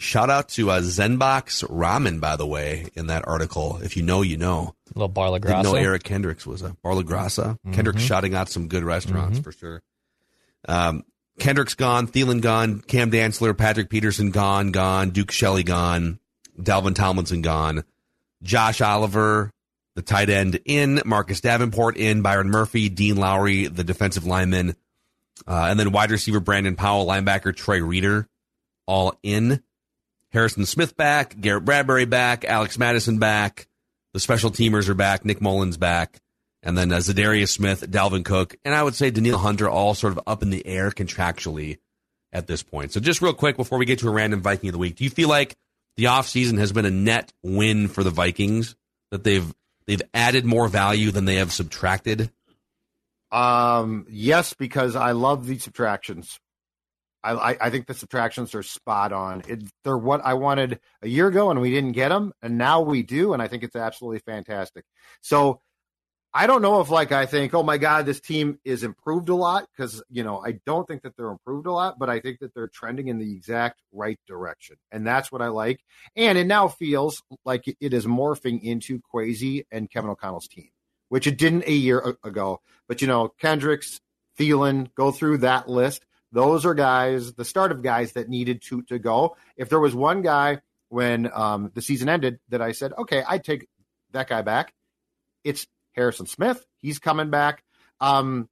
[0.00, 3.78] Shout out to uh, Zenbox Ramen, by the way, in that article.
[3.82, 4.74] If you know, you know.
[4.94, 7.58] A little Bar La Didn't know Eric Kendricks was a Bar La Grassa.
[7.72, 9.82] Kendricks shouting out some good restaurants for sure.
[10.66, 11.04] Um,
[11.38, 16.18] Kendricks gone, Thielen gone, Cam Dantzler, Patrick Peterson gone, gone, Duke Shelley gone,
[16.58, 17.84] Dalvin Tomlinson gone,
[18.42, 19.52] Josh Oliver,
[19.96, 24.76] the tight end in, Marcus Davenport in, Byron Murphy, Dean Lowry, the defensive lineman,
[25.46, 28.26] uh, and then wide receiver Brandon Powell, linebacker Trey Reeder,
[28.86, 29.62] all in.
[30.32, 33.66] Harrison Smith back, Garrett Bradbury back, Alex Mattison back,
[34.12, 36.20] the special teamers are back, Nick Mullens back,
[36.62, 40.12] and then uh, Za'Darius Smith, Dalvin Cook, and I would say Danielle Hunter all sort
[40.12, 41.78] of up in the air contractually
[42.32, 42.92] at this point.
[42.92, 45.04] So just real quick before we get to a random Viking of the week, do
[45.04, 45.56] you feel like
[45.96, 48.76] the offseason has been a net win for the Vikings
[49.10, 49.52] that they've
[49.86, 52.30] they've added more value than they have subtracted?
[53.32, 56.38] Um, yes, because I love the subtractions.
[57.22, 59.42] I, I, think the subtractions are spot on.
[59.46, 62.80] It, they're what I wanted a year ago, and we didn't get them, and now
[62.80, 64.84] we do, and I think it's absolutely fantastic.
[65.20, 65.60] So
[66.32, 69.34] I don't know if like I think, oh my God, this team is improved a
[69.34, 72.38] lot because you know I don't think that they're improved a lot, but I think
[72.38, 75.80] that they're trending in the exact right direction, and that's what I like.
[76.14, 80.68] And it now feels like it is morphing into Kwesi and Kevin O'Connell's team,
[81.08, 82.60] which it didn't a year ago.
[82.86, 84.00] But you know, Kendricks,
[84.38, 86.04] Thielen, go through that list.
[86.32, 89.36] Those are guys, the start of guys that needed to to go.
[89.56, 93.44] If there was one guy when um, the season ended that I said, okay, I'd
[93.44, 93.68] take
[94.12, 94.72] that guy back,
[95.44, 96.64] it's Harrison Smith.
[96.78, 97.62] He's coming back.
[98.00, 98.48] Um,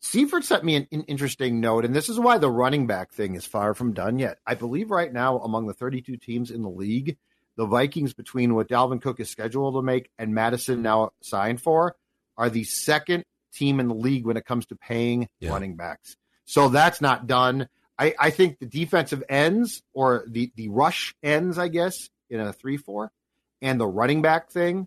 [0.00, 3.36] Seifert sent me an, an interesting note, and this is why the running back thing
[3.36, 4.38] is far from done yet.
[4.44, 7.16] I believe right now, among the 32 teams in the league,
[7.56, 11.94] the Vikings, between what Dalvin Cook is scheduled to make and Mattison now signed for,
[12.36, 15.50] are the second team in the league when it comes to paying Yeah.
[15.50, 16.16] running backs.
[16.44, 17.68] So that's not done.
[17.98, 22.52] I, I think the defensive ends or the, the rush ends, I guess, in a
[22.52, 23.12] 3 4,
[23.60, 24.86] and the running back thing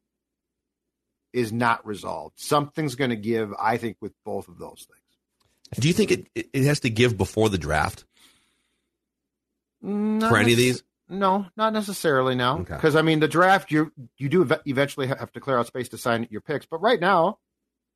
[1.31, 2.39] is not resolved.
[2.39, 5.79] Something's going to give, I think, with both of those things.
[5.79, 8.05] Do you think it it has to give before the draft
[9.81, 10.83] Not for any of these?
[11.09, 12.59] No, not necessarily now.
[12.59, 12.75] Okay.
[12.75, 15.89] Because I mean, the draft you you do ev- eventually have to clear out space
[15.89, 16.65] to sign your picks.
[16.65, 17.39] But right now,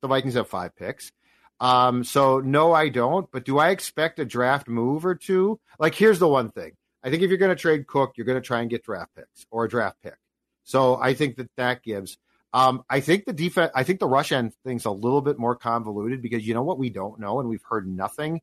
[0.02, 1.12] the Vikings have five picks.
[1.60, 3.30] Um, so no, I don't.
[3.30, 5.60] But do I expect a draft move or two?
[5.78, 6.72] Like, here's the one thing:
[7.04, 9.14] I think if you're going to trade Cook, you're going to try and get draft
[9.14, 10.16] picks or a draft pick.
[10.64, 12.16] So I think that that gives.
[12.52, 13.70] Um, I think the defense.
[13.74, 16.78] I think the rush end thing's a little bit more convoluted because you know what
[16.78, 18.40] we don't know and we've heard nothing.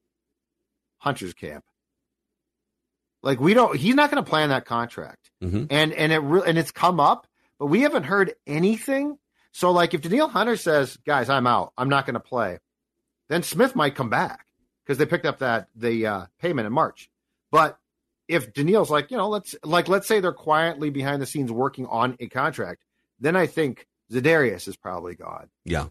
[1.00, 1.64] Hunter's camp.
[3.24, 3.76] Like we don't.
[3.78, 5.68] He's not going to play on that contract Mhm.
[5.70, 7.28] and and it re- and it's come up,
[7.60, 9.18] but we haven't heard anything.
[9.52, 11.74] So like if Danielle Hunter says, "Guys, I'm out.
[11.78, 12.60] I'm not going to play,"
[13.28, 14.46] then Smith might come back
[14.86, 17.10] because they picked up that the uh, payment in March.
[17.52, 17.78] But
[18.28, 21.86] if Danielle's like, you know, let's like let's say they're quietly behind the scenes working
[21.86, 22.84] on a contract,
[23.20, 25.50] then I think Za'Darius is probably gone.
[25.66, 25.88] Yeah.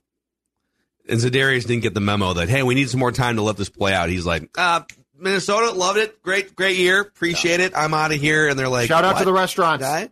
[1.08, 3.56] And Za'Darius didn't get the memo that hey, we need some more time to let
[3.56, 4.08] this play out.
[4.08, 4.82] He's like, uh,
[5.18, 7.72] Minnesota loved it, great, great year, appreciate it.
[7.74, 9.82] I'm out of here, and they're like, Shout out to the restaurants.
[9.82, 10.10] guy?"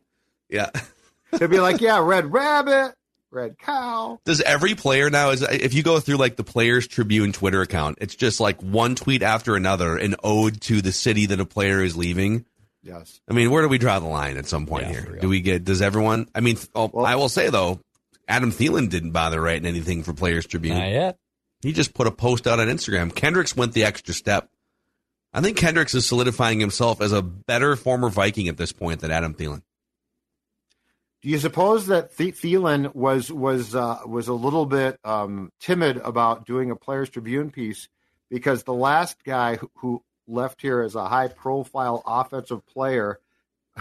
[0.49, 0.71] Yeah,
[1.33, 2.95] They'd be like, "Yeah, Red Rabbit,
[3.35, 4.21] red cow.
[4.25, 7.99] Does every player now is if you go through like the Players Tribune Twitter account,
[8.01, 11.83] it's just like one tweet after another, an ode to the city that a player
[11.83, 12.45] is leaving.
[12.83, 13.21] Yes.
[13.29, 15.19] I mean, where do we draw the line at some point Yeah, here?
[15.21, 15.65] Do we get?
[15.65, 16.29] Does everyone?
[16.35, 17.81] I mean, oh, Well- I will say though,
[18.29, 20.79] Adam Thielen didn't bother writing anything for Players Tribune.
[20.79, 21.19] Not yet.
[21.63, 23.15] He just put a post out on Instagram.
[23.15, 24.49] Kendricks went the extra step.
[25.33, 29.11] I think Kendricks is solidifying himself as a better former Viking at this point than
[29.11, 29.63] Adam Thielen.
[31.25, 35.97] Do you suppose that Th- Thielen was was uh, was a little bit um, timid
[35.97, 37.89] about doing a Players Tribune piece
[38.29, 43.21] because the last guy who, who left here as a high profile offensive player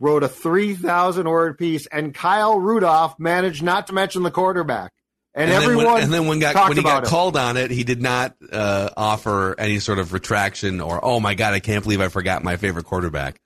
[0.00, 4.94] wrote a three thousand word piece, and Kyle Rudolph managed not to mention the quarterback,
[5.34, 7.10] and, then everyone when, and then when got when he got it.
[7.10, 11.34] called on it, he did not uh, offer any sort of retraction or oh my
[11.34, 13.38] god, I can't believe I forgot my favorite quarterback.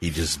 [0.00, 0.40] He just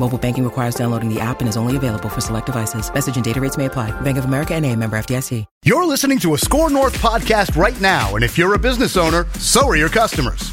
[0.00, 2.92] Mobile banking requires downloading the app and is only available for select devices.
[2.92, 3.90] Message and data rates may apply.
[4.00, 5.44] Bank of America and a member FDIC.
[5.62, 9.26] You're listening to a SKOR North podcast right now, and if you're a business owner,
[9.38, 10.52] so are your customers.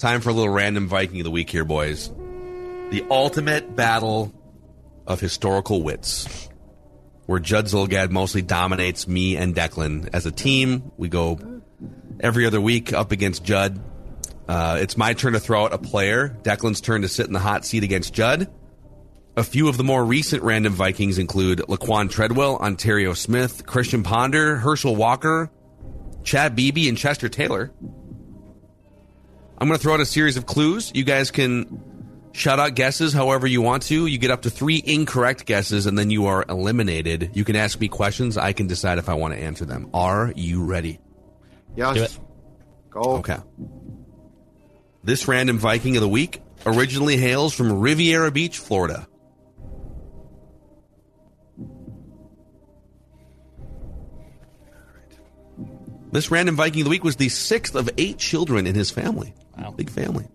[0.00, 2.08] Time for a little random Viking of the week here, boys.
[2.88, 4.32] The ultimate battle
[5.06, 6.48] of historical wits,
[7.26, 10.90] where Judd Zulgad mostly dominates me and Declan as a team.
[10.96, 11.38] We go
[12.18, 13.78] every other week up against Judd.
[14.48, 16.34] Uh, it's my turn to throw out a player.
[16.44, 18.50] Declan's turn to sit in the hot seat against Judd.
[19.36, 24.56] A few of the more recent random Vikings include Laquon Treadwell, Onterrio Smith, Christian Ponder,
[24.56, 25.50] Herschel Walker,
[26.24, 27.70] Chad Beebe, and Chester Taylor.
[29.60, 30.90] I'm going to throw out a series of clues.
[30.94, 31.82] You guys can
[32.32, 34.06] shout out guesses however you want to.
[34.06, 37.32] You get up to three incorrect guesses, and then you are eliminated.
[37.34, 38.38] You can ask me questions.
[38.38, 39.90] I can decide if I want to answer them.
[39.92, 40.98] Are you ready?
[41.76, 41.94] Yes.
[41.94, 42.18] Do it.
[42.88, 43.00] Go.
[43.16, 43.36] Okay.
[45.04, 49.06] This random Viking of the week originally hails from Riviera Beach, Florida.
[56.12, 59.34] This random Viking of the week was the sixth of eight children in his family.
[59.60, 59.72] Wow.
[59.72, 60.26] Big family.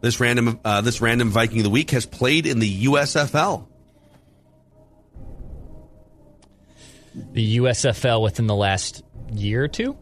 [0.00, 3.66] This random uh, this random Viking of the week has played in the USFL.
[7.32, 9.96] The USFL within the last year or two?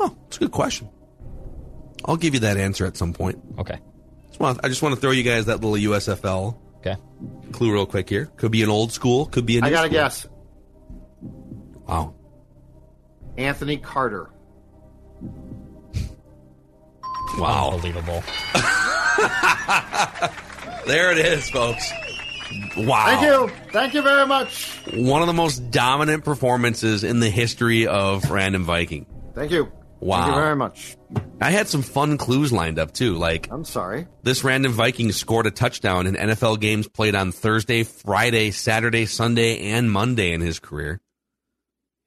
[0.00, 0.88] Oh, that's a good question.
[2.04, 3.38] I'll give you that answer at some point.
[3.58, 3.78] Okay.
[4.28, 6.96] Just want- I just want to throw you guys that little USFL Okay.
[7.52, 8.26] clue real quick here.
[8.36, 10.26] Could be an old school, could be a new I got to guess.
[11.86, 12.14] Wow.
[13.38, 14.30] Anthony Carter.
[17.38, 17.72] Wow.
[17.74, 18.22] Unbelievable.
[20.86, 21.88] There it is, folks.
[22.78, 23.06] Wow.
[23.06, 23.48] Thank you.
[23.70, 24.80] Thank you very much.
[24.94, 29.06] One of the most dominant performances in the history of Random Viking.
[29.34, 29.70] Thank you.
[30.00, 30.22] Wow.
[30.22, 30.96] Thank you very much.
[31.40, 33.14] I had some fun clues lined up too.
[33.14, 34.08] Like I'm sorry.
[34.22, 39.70] this random Viking scored a touchdown in NFL games played on Thursday, Friday, Saturday, Sunday,
[39.70, 41.00] and Monday in his career.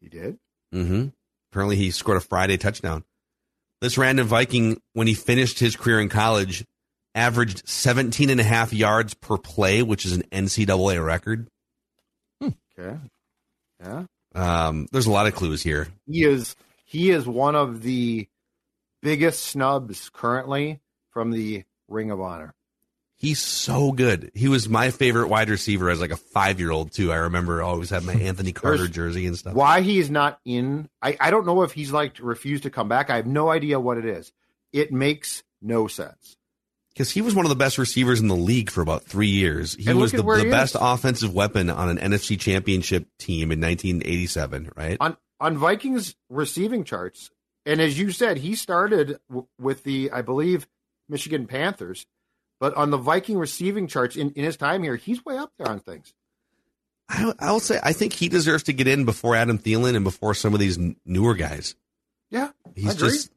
[0.01, 0.39] He did.
[0.73, 1.07] Mm-hmm.
[1.51, 3.03] Apparently, he scored a Friday touchdown.
[3.81, 6.65] This random Viking, when he finished his career in college,
[7.15, 11.47] averaged 17 and a half yards per play, which is an NCAA record.
[12.41, 12.97] Okay.
[13.81, 14.05] Yeah.
[14.33, 15.89] Um, there's a lot of clues here.
[16.07, 16.55] He is
[16.85, 18.27] he is one of the
[19.01, 20.79] biggest snubs currently
[21.11, 22.53] from the Ring of Honor.
[23.23, 24.31] He's so good.
[24.33, 27.09] He was my favorite wide receiver as like a five year old too.
[27.09, 29.53] I remember I always had my Anthony Carter jersey and stuff.
[29.53, 32.89] Why he is not in I, I don't know if he's like refused to come
[32.89, 33.09] back.
[33.09, 34.33] I have no idea what it is.
[34.73, 36.35] It makes no sense.
[36.89, 39.73] Because he was one of the best receivers in the league for about three years.
[39.73, 44.73] He was the, the he best offensive weapon on an NFC championship team in 1987,
[44.75, 44.97] right?
[44.99, 47.31] On on Vikings receiving charts,
[47.65, 50.67] and as you said, he started w- with the I believe
[51.07, 52.05] Michigan Panthers,
[52.63, 55.67] but on the Viking receiving charts in, in his time here, he's way up there
[55.67, 56.13] on things.
[57.09, 60.05] I, I will say I think he deserves to get in before Adam Thielen and
[60.05, 61.75] before some of these n- newer guys.
[62.29, 63.09] Yeah, He's I agree.
[63.09, 63.31] just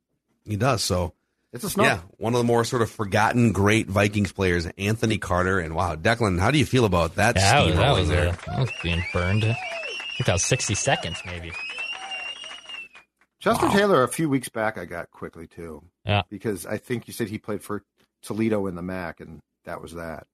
[0.45, 1.13] he does so.
[1.53, 1.87] it's a snub.
[1.87, 5.97] Yeah, one of the more sort of forgotten great Vikings players, Anthony Carter, and wow,
[5.97, 8.39] Declan, how do you feel about that Yeah, that was, that was, there?
[8.47, 9.43] that was being burned.
[9.45, 9.55] I
[10.17, 11.51] think that was 60 seconds, maybe.
[13.41, 15.83] Chester Taylor, a few weeks back, I got quickly too.
[16.05, 16.23] Yeah.
[16.31, 17.83] Because I think you said he played for
[18.27, 20.27] Toledo in the MAC, and that was that.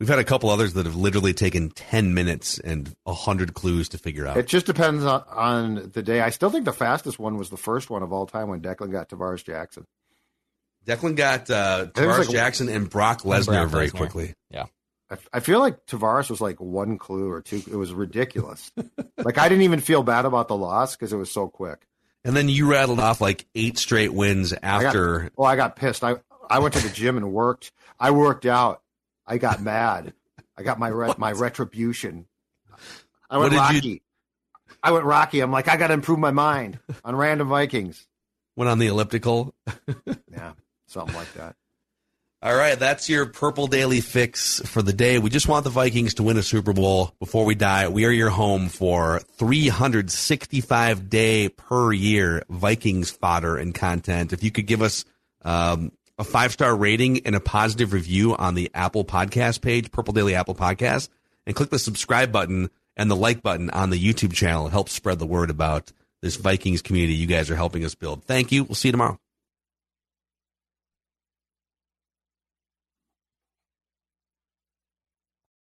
[0.00, 3.98] We've had a couple others that have literally taken ten minutes and hundred clues to
[3.98, 4.36] figure out.
[4.36, 6.20] It just depends on, on the day.
[6.20, 8.92] I still think the fastest one was the first one of all time when Declan
[8.92, 9.84] got Tarvaris Jackson.
[10.86, 13.96] Declan got uh, Tarvaris like- Jackson and Brock Lesnar Brock very Lesnar.
[13.96, 14.34] quickly.
[14.50, 14.66] Yeah.
[15.10, 17.56] I, I feel like Tarvaris was like one clue or two.
[17.68, 18.70] It was ridiculous.
[19.18, 21.86] like I didn't even feel bad about the loss because it was so quick.
[22.24, 25.30] And then you rattled off like eight straight wins I got, after.
[25.36, 26.04] well, I got pissed.
[26.04, 26.16] I
[26.48, 27.72] I went to the gym and worked.
[28.00, 28.82] I worked out.
[29.26, 30.14] I got mad.
[30.56, 32.26] I got my re- my retribution.
[33.30, 33.88] I went Rocky.
[33.88, 34.00] you-
[34.82, 35.40] I went Rocky.
[35.40, 38.06] I'm like, I got to improve my mind on random Vikings.
[38.56, 39.54] went on the elliptical.
[40.30, 40.52] Yeah,
[40.86, 41.56] something like that.
[42.40, 45.18] All right, that's your Purple Daily fix for the day.
[45.18, 47.88] We just want the Vikings to win a Super Bowl before we die.
[47.88, 54.32] We are your home for 365 day per year Vikings fodder and content.
[54.32, 55.04] If you could give us
[55.42, 60.12] um, a five star rating and a positive review on the Apple Podcast page, Purple
[60.12, 61.08] Daily Apple Podcast,
[61.46, 64.92] and click the subscribe button and the like button on the YouTube channel, it helps
[64.92, 68.24] spread the word about this Vikings community you guys are helping us build.
[68.24, 68.64] Thank you.
[68.64, 69.18] We'll see you tomorrow.